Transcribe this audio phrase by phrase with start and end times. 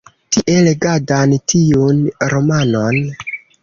[0.35, 2.03] Tie legadan tiun
[2.37, 3.03] romanon.